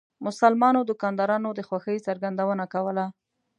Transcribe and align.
مسلمانو 0.25 0.87
دکاندارانو 0.91 1.49
د 1.53 1.59
خوښۍ 1.67 1.97
څرګندونه 2.07 2.63
کوله. 2.73 3.05